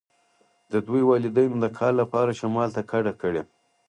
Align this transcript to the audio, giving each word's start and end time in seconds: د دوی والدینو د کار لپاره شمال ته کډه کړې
د 0.71 0.73
دوی 0.87 1.01
والدینو 1.09 1.55
د 1.63 1.65
کار 1.77 1.93
لپاره 2.01 2.37
شمال 2.39 2.69
ته 2.75 2.81
کډه 2.91 3.13
کړې 3.21 3.41